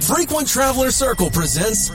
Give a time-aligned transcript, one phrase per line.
[0.00, 1.88] Frequent Traveler Circle presents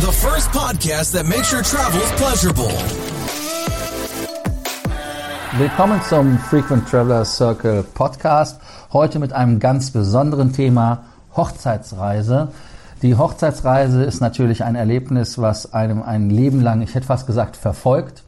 [0.00, 2.68] the first podcast that makes your travels pleasurable.
[5.56, 8.60] Willkommen zum Frequent Traveler Circle Podcast.
[8.92, 11.04] Heute mit einem ganz besonderen Thema
[11.36, 12.48] Hochzeitsreise.
[13.02, 17.56] Die Hochzeitsreise ist natürlich ein Erlebnis, was einem ein Leben lang, ich hätte fast gesagt,
[17.56, 18.24] verfolgt.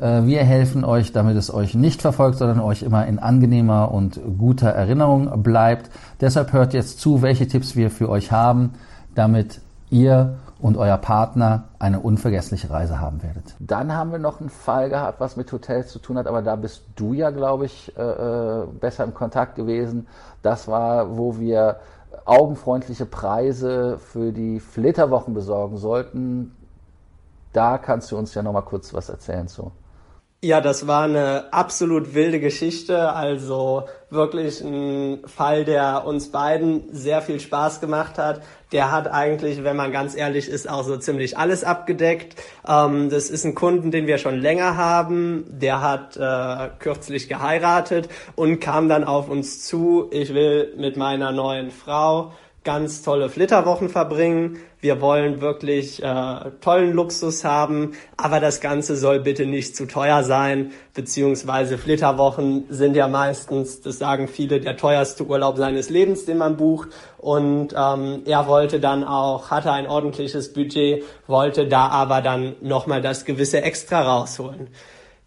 [0.00, 4.20] Äh, wir helfen euch, damit es euch nicht verfolgt, sondern euch immer in angenehmer und
[4.38, 5.90] guter Erinnerung bleibt.
[6.20, 8.74] Deshalb hört jetzt zu, welche Tipps wir für euch haben,
[9.14, 9.60] damit
[9.90, 13.54] ihr und euer Partner eine unvergessliche Reise haben werdet.
[13.58, 16.56] Dann haben wir noch einen Fall gehabt, was mit Hotels zu tun hat, aber da
[16.56, 20.06] bist du ja, glaube ich, äh, äh besser im Kontakt gewesen.
[20.42, 21.80] Das war, wo wir
[22.24, 26.56] augenfreundliche Preise für die Flitterwochen besorgen sollten.
[27.52, 29.70] Da kannst du uns ja noch mal kurz was erzählen zu.
[30.44, 33.14] Ja, das war eine absolut wilde Geschichte.
[33.14, 38.42] Also wirklich ein Fall, der uns beiden sehr viel Spaß gemacht hat.
[38.70, 42.36] Der hat eigentlich, wenn man ganz ehrlich ist, auch so ziemlich alles abgedeckt.
[42.68, 45.46] Ähm, das ist ein Kunden, den wir schon länger haben.
[45.48, 50.10] Der hat äh, kürzlich geheiratet und kam dann auf uns zu.
[50.10, 52.32] Ich will mit meiner neuen Frau
[52.64, 54.58] ganz tolle Flitterwochen verbringen.
[54.80, 60.22] Wir wollen wirklich äh, tollen Luxus haben, aber das Ganze soll bitte nicht zu teuer
[60.22, 66.38] sein, beziehungsweise Flitterwochen sind ja meistens, das sagen viele, der teuerste Urlaub seines Lebens, den
[66.38, 66.88] man bucht.
[67.18, 73.02] Und ähm, er wollte dann auch, hatte ein ordentliches Budget, wollte da aber dann nochmal
[73.02, 74.68] das gewisse Extra rausholen.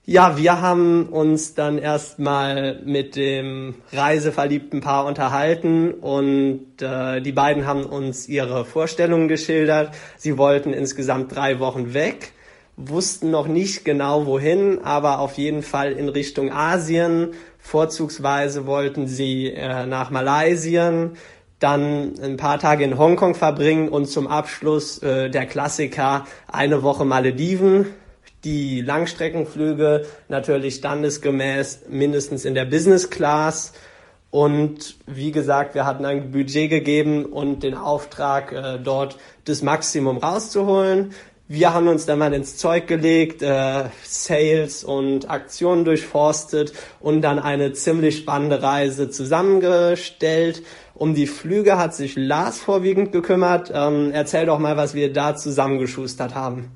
[0.10, 7.68] Ja, wir haben uns dann erstmal mit dem reiseverliebten Paar unterhalten und äh, die beiden
[7.68, 9.94] haben uns ihre Vorstellungen geschildert.
[10.16, 12.32] Sie wollten insgesamt drei Wochen weg,
[12.78, 17.32] wussten noch nicht genau wohin, aber auf jeden Fall in Richtung Asien.
[17.60, 21.10] Vorzugsweise wollten sie äh, nach Malaysia,
[21.60, 27.04] dann ein paar Tage in Hongkong verbringen und zum Abschluss äh, der Klassiker eine Woche
[27.04, 27.88] Malediven
[28.44, 33.74] die Langstreckenflüge natürlich standesgemäß mindestens in der Business Class.
[34.30, 40.18] Und wie gesagt, wir hatten ein Budget gegeben und den Auftrag, äh, dort das Maximum
[40.18, 41.14] rauszuholen.
[41.50, 47.40] Wir haben uns dann mal ins Zeug gelegt, äh, Sales und Aktionen durchforstet und dann
[47.40, 50.62] eine ziemlich spannende Reise zusammengestellt.
[50.94, 53.72] Um die Flüge hat sich Lars vorwiegend gekümmert.
[53.74, 56.72] Ähm, erzähl doch mal, was wir da zusammengeschustert haben.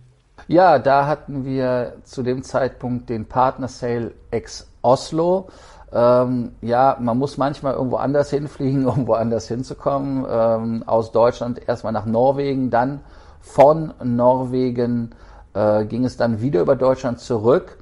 [0.47, 5.47] Ja, da hatten wir zu dem Zeitpunkt den Partner Sale ex Oslo.
[5.93, 10.25] Ähm, ja, man muss manchmal irgendwo anders hinfliegen, um woanders hinzukommen.
[10.29, 13.01] Ähm, aus Deutschland erstmal nach Norwegen, dann
[13.39, 15.11] von Norwegen
[15.53, 17.77] äh, ging es dann wieder über Deutschland zurück.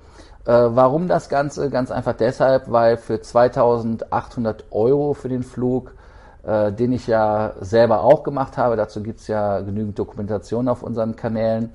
[0.46, 1.70] Äh, warum das Ganze?
[1.70, 5.94] Ganz einfach deshalb, weil für 2800 Euro für den Flug,
[6.44, 11.16] äh, den ich ja selber auch gemacht habe, dazu gibt's ja genügend Dokumentation auf unseren
[11.16, 11.72] Kanälen,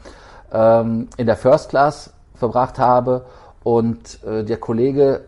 [0.53, 3.25] ähm, in der First Class verbracht habe
[3.62, 5.22] und äh, der Kollege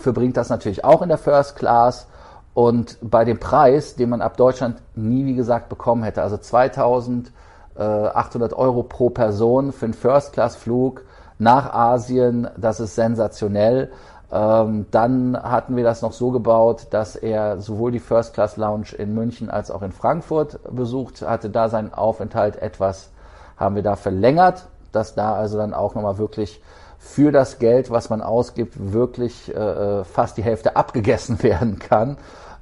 [0.00, 2.06] verbringt das natürlich auch in der First Class
[2.54, 8.52] und bei dem Preis, den man ab Deutschland nie, wie gesagt, bekommen hätte, also 2800
[8.52, 11.02] Euro pro Person für einen First Class Flug
[11.38, 13.90] nach Asien, das ist sensationell.
[14.30, 18.94] Ähm, dann hatten wir das noch so gebaut, dass er sowohl die First Class Lounge
[18.96, 23.10] in München als auch in Frankfurt besucht hatte, da seinen Aufenthalt etwas
[23.56, 26.62] haben wir da verlängert, dass da also dann auch nochmal wirklich
[26.98, 29.58] für das Geld, was man ausgibt, wirklich äh,
[30.00, 32.16] äh, fast die Hälfte abgegessen werden kann.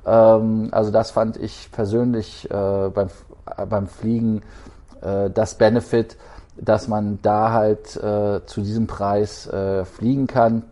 [0.05, 3.09] Ähm, also das fand ich persönlich äh, beim,
[3.57, 4.43] äh, beim Fliegen
[5.01, 6.17] äh, das Benefit,
[6.57, 10.65] dass man da halt äh, zu diesem Preis äh, fliegen kann.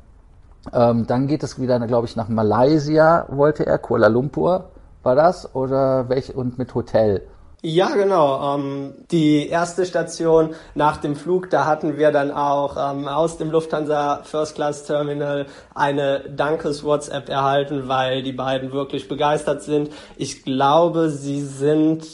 [0.72, 4.70] Ähm, dann geht es wieder, glaube ich, nach Malaysia, wollte er, Kuala Lumpur
[5.02, 7.22] war das, oder welch, und mit Hotel.
[7.62, 8.56] Ja, genau.
[8.56, 13.50] Ähm, die erste Station nach dem Flug, da hatten wir dann auch ähm, aus dem
[13.50, 15.44] Lufthansa First Class Terminal
[15.74, 19.90] eine Dankes-WhatsApp erhalten, weil die beiden wirklich begeistert sind.
[20.16, 22.06] Ich glaube, sie sind,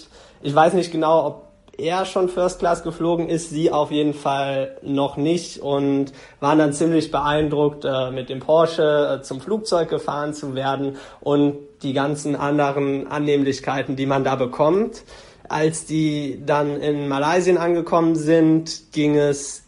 [0.42, 1.46] ich weiß nicht genau, ob
[1.78, 6.72] er schon First Class geflogen ist, sie auf jeden Fall noch nicht und waren dann
[6.72, 12.34] ziemlich beeindruckt, äh, mit dem Porsche äh, zum Flugzeug gefahren zu werden und die ganzen
[12.34, 15.02] anderen Annehmlichkeiten, die man da bekommt.
[15.48, 19.62] Als die dann in Malaysia angekommen sind, ging es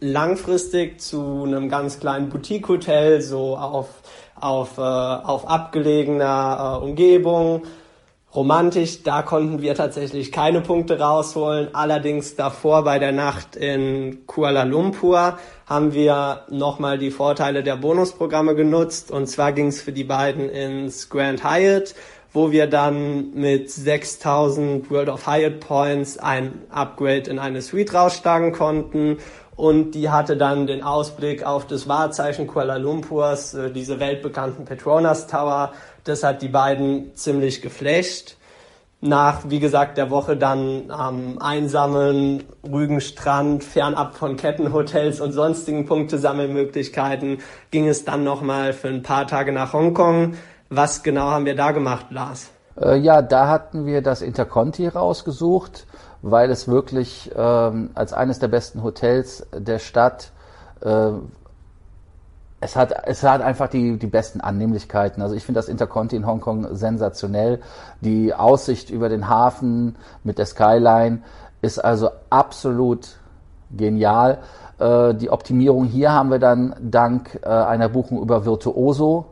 [0.00, 3.88] langfristig zu einem ganz kleinen Boutique-Hotel, so auf,
[4.34, 7.62] auf, äh, auf abgelegener äh, Umgebung.
[8.34, 11.74] Romantisch, da konnten wir tatsächlich keine Punkte rausholen.
[11.74, 18.54] Allerdings davor bei der Nacht in Kuala Lumpur haben wir nochmal die Vorteile der Bonusprogramme
[18.54, 19.10] genutzt.
[19.10, 21.94] Und zwar ging es für die beiden ins Grand Hyatt
[22.36, 28.52] wo wir dann mit 6000 World of Hyatt Points ein Upgrade in eine Suite rausschlagen
[28.52, 29.16] konnten
[29.56, 35.28] und die hatte dann den Ausblick auf das Wahrzeichen Kuala Lumpurs, äh, diese weltbekannten Petronas
[35.28, 35.72] Tower.
[36.04, 38.36] Das hat die beiden ziemlich geflasht.
[39.00, 47.38] Nach, wie gesagt, der Woche dann am einsamen Rügenstrand, fernab von Kettenhotels und sonstigen Punktesammelmöglichkeiten,
[47.70, 50.34] ging es dann nochmal für ein paar Tage nach Hongkong.
[50.68, 52.50] Was genau haben wir da gemacht, Lars?
[52.80, 55.86] Äh, ja, da hatten wir das Interconti rausgesucht
[56.22, 60.32] weil es wirklich ähm, als eines der besten Hotels der Stadt
[60.80, 61.10] äh,
[62.58, 65.22] es hat, es hat einfach die, die besten Annehmlichkeiten.
[65.22, 67.60] Also ich finde das Interconti in Hongkong sensationell.
[68.00, 71.20] Die Aussicht über den Hafen mit der Skyline
[71.60, 73.18] ist also absolut
[73.70, 74.38] genial.
[74.78, 79.26] Äh, die Optimierung hier haben wir dann dank äh, einer Buchung über Virtuoso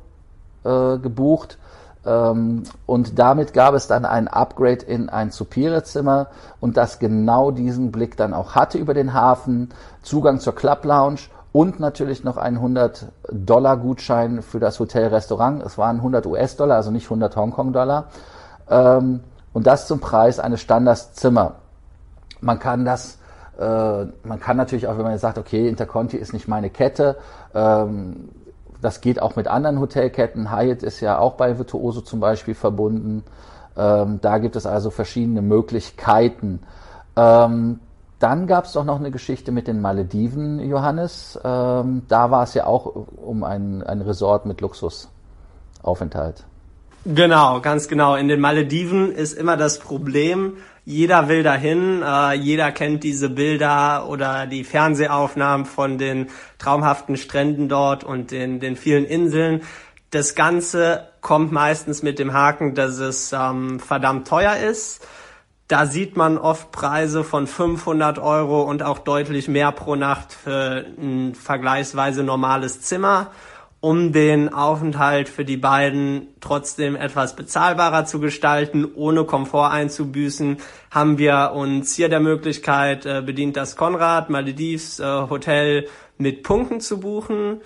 [0.65, 1.59] äh, gebucht.
[2.07, 6.29] Ähm, und damit gab es dann ein Upgrade in ein Superior-Zimmer
[6.61, 9.71] und das genau diesen Blick dann auch hatte über den Hafen,
[10.03, 11.21] Zugang zur Club Lounge
[11.53, 15.63] und natürlich noch einen 100-Dollar-Gutschein für das Hotel-Restaurant.
[15.63, 18.09] Es waren 100 US-Dollar, also nicht 100 Hongkong-Dollar.
[18.69, 19.21] Ähm,
[19.53, 21.55] und das zum Preis eines Standardzimmer.
[22.41, 23.19] Man kann das,
[23.59, 23.63] äh,
[24.25, 27.17] man kann natürlich auch, wenn man jetzt sagt, okay, Interconti ist nicht meine Kette,
[27.55, 28.31] ähm,
[28.85, 30.51] das geht auch mit anderen Hotelketten.
[30.51, 33.25] Hyatt ist ja auch bei Virtuoso zum Beispiel verbunden.
[33.77, 36.61] Ähm, da gibt es also verschiedene Möglichkeiten.
[37.17, 37.81] Ähm,
[38.19, 41.41] dann gab es doch noch eine Geschichte mit den Malediven, Johannes.
[41.43, 46.45] Ähm, da war es ja auch um ein, ein Resort mit Luxusaufenthalt.
[47.07, 48.17] Genau, ganz genau.
[48.17, 50.57] In den Malediven ist immer das Problem,
[50.87, 56.29] jeder will dahin, äh, jeder kennt diese Bilder oder die Fernsehaufnahmen von den
[56.59, 59.63] traumhaften Stränden dort und den, den vielen Inseln.
[60.11, 65.07] Das Ganze kommt meistens mit dem Haken, dass es ähm, verdammt teuer ist.
[65.69, 70.87] Da sieht man oft Preise von 500 Euro und auch deutlich mehr pro Nacht für
[70.99, 73.31] ein vergleichsweise normales Zimmer
[73.85, 80.57] um den Aufenthalt für die beiden trotzdem etwas bezahlbarer zu gestalten, ohne Komfort einzubüßen,
[80.91, 85.87] haben wir uns hier der Möglichkeit äh, bedient, das Konrad Maledives äh, Hotel
[86.17, 87.61] mit Punkten zu buchen.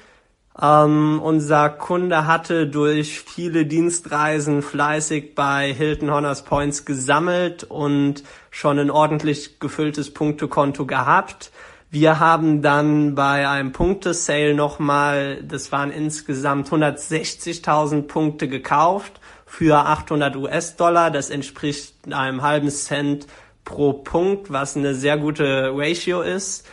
[0.60, 8.80] Ähm, unser Kunde hatte durch viele Dienstreisen fleißig bei Hilton Honors Points gesammelt und schon
[8.80, 11.52] ein ordentlich gefülltes Punktekonto gehabt.
[11.90, 20.36] Wir haben dann bei einem Punktesale nochmal, das waren insgesamt 160.000 Punkte gekauft für 800
[20.36, 21.10] US-Dollar.
[21.10, 23.26] Das entspricht einem halben Cent
[23.64, 26.66] pro Punkt, was eine sehr gute Ratio ist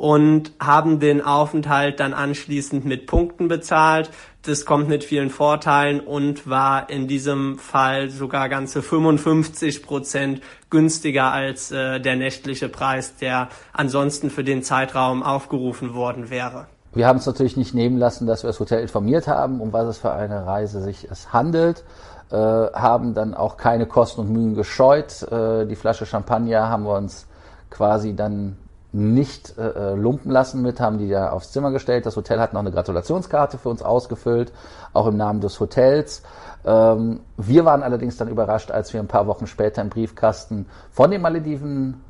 [0.00, 4.08] und haben den Aufenthalt dann anschließend mit Punkten bezahlt.
[4.46, 11.32] Das kommt mit vielen Vorteilen und war in diesem Fall sogar ganze 55 Prozent günstiger
[11.32, 16.66] als äh, der nächtliche Preis, der ansonsten für den Zeitraum aufgerufen worden wäre.
[16.94, 19.86] Wir haben es natürlich nicht nehmen lassen, dass wir das Hotel informiert haben, um was
[19.86, 21.84] es für eine Reise sich es handelt.
[22.30, 25.30] Äh, haben dann auch keine Kosten und Mühen gescheut.
[25.30, 27.26] Äh, die Flasche Champagner haben wir uns
[27.68, 28.56] quasi dann
[28.92, 32.06] nicht äh, äh, lumpen lassen mit, haben die da aufs Zimmer gestellt.
[32.06, 34.52] Das Hotel hat noch eine Gratulationskarte für uns ausgefüllt,
[34.92, 36.22] auch im Namen des Hotels.
[36.64, 41.10] Ähm, wir waren allerdings dann überrascht, als wir ein paar Wochen später im Briefkasten von
[41.10, 42.02] den Malediven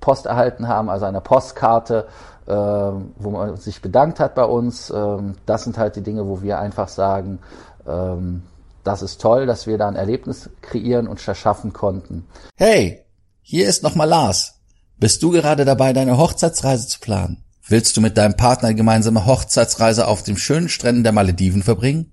[0.00, 2.06] Post erhalten haben, also eine Postkarte,
[2.46, 4.90] äh, wo man sich bedankt hat bei uns.
[4.90, 7.38] Ähm, das sind halt die Dinge, wo wir einfach sagen,
[7.86, 8.42] ähm,
[8.84, 12.26] das ist toll, dass wir da ein Erlebnis kreieren und erschaffen konnten.
[12.56, 13.04] Hey,
[13.42, 14.61] hier ist nochmal Lars.
[15.02, 17.42] Bist du gerade dabei, deine Hochzeitsreise zu planen?
[17.66, 22.12] Willst du mit deinem Partner gemeinsame Hochzeitsreise auf den schönen Stränden der Malediven verbringen?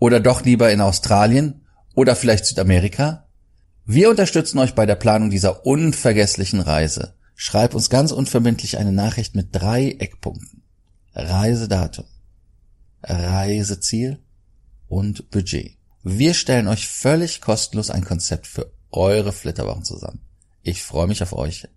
[0.00, 1.64] Oder doch lieber in Australien?
[1.94, 3.28] Oder vielleicht Südamerika?
[3.86, 7.14] Wir unterstützen euch bei der Planung dieser unvergesslichen Reise.
[7.36, 10.64] Schreib uns ganz unverbindlich eine Nachricht mit drei Eckpunkten.
[11.14, 12.06] Reisedatum,
[13.04, 14.18] Reiseziel
[14.88, 15.76] und Budget.
[16.02, 20.18] Wir stellen euch völlig kostenlos ein Konzept für eure Flitterwochen zusammen.
[20.66, 21.68] Ich freue mich auf euch